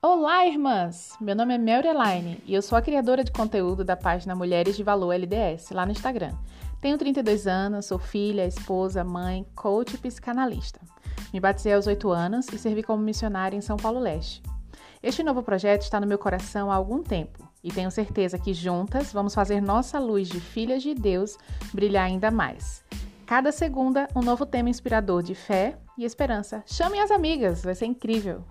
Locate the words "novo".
15.24-15.42, 24.22-24.46